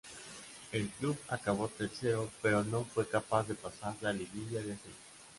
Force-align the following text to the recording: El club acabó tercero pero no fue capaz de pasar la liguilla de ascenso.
El 0.71 0.89
club 0.89 1.15
acabó 1.27 1.67
tercero 1.67 2.27
pero 2.41 2.63
no 2.63 2.85
fue 2.85 3.07
capaz 3.07 3.47
de 3.47 3.53
pasar 3.53 3.93
la 4.01 4.11
liguilla 4.11 4.59
de 4.63 4.73
ascenso. 4.73 4.97